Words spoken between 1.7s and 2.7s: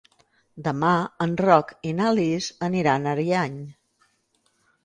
i na Lis